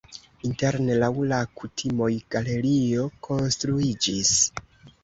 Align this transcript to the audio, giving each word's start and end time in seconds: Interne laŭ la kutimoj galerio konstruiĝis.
Interne 0.47 0.95
laŭ 1.03 1.09
la 1.33 1.41
kutimoj 1.61 2.09
galerio 2.37 3.07
konstruiĝis. 3.31 4.35